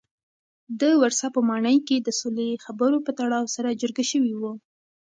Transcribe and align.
د 0.79 0.81
ورسا 1.01 1.27
په 1.35 1.41
ماڼۍ 1.49 1.77
کې 1.87 1.97
د 2.01 2.09
سولې 2.19 2.49
خبرو 2.65 2.97
په 3.05 3.11
تړاو 3.19 3.45
سره 3.55 3.77
جرګه 3.81 4.03
شوي 4.11 4.33
وو. 4.39 4.53